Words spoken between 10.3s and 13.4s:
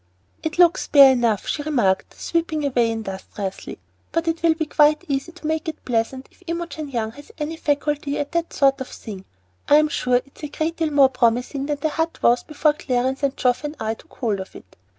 a great deal more promising than the Hut was before Clarence and